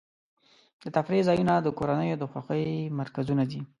د 0.83 0.85
تفریح 0.95 1.21
ځایونه 1.29 1.53
د 1.61 1.67
کورنیو 1.77 2.19
د 2.21 2.23
خوښۍ 2.31 2.67
مرکزونه 2.99 3.43
دي. 3.51 3.61